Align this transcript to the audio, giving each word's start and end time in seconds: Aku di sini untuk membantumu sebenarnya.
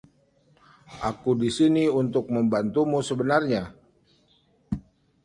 Aku 1.09 1.29
di 1.41 1.49
sini 1.57 1.83
untuk 2.01 2.25
membantumu 2.35 2.97
sebenarnya. 3.09 3.63